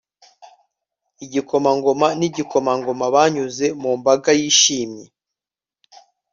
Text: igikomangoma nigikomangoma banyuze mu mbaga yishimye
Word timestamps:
igikomangoma 1.25 2.07
nigikomangoma 2.19 3.05
banyuze 3.15 3.65
mu 3.81 3.91
mbaga 3.99 4.29
yishimye 4.39 5.05